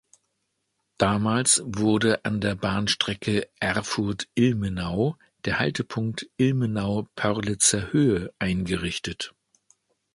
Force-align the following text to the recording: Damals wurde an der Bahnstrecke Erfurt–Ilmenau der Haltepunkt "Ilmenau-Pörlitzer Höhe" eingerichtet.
Damals 0.97 1.61
wurde 1.63 2.25
an 2.25 2.41
der 2.41 2.55
Bahnstrecke 2.55 3.47
Erfurt–Ilmenau 3.59 5.15
der 5.45 5.59
Haltepunkt 5.59 6.27
"Ilmenau-Pörlitzer 6.37 7.93
Höhe" 7.93 8.33
eingerichtet. 8.39 9.35